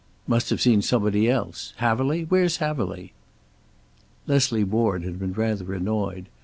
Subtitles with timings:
[0.25, 1.73] "Must have seen somebody else.
[1.77, 2.23] Haverly?
[2.23, 3.13] Where's Haverly?"
[4.25, 6.25] Leslie Ward had been rather annoyed.